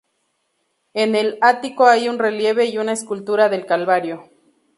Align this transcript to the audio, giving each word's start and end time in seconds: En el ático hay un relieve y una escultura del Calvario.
En 0.95 1.13
el 1.15 1.37
ático 1.41 1.85
hay 1.85 2.09
un 2.09 2.17
relieve 2.17 2.65
y 2.65 2.79
una 2.79 2.91
escultura 2.93 3.49
del 3.49 3.67
Calvario. 3.67 4.27